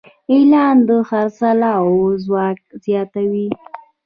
اعلان 0.33 0.75
د 0.87 0.89
خرڅلاو 1.09 1.89
ځواک 2.23 2.59
زیاتوي. 2.85 3.47